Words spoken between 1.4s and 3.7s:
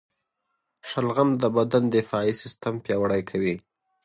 د بدن دفاعي سیستم پیاوړی کوي.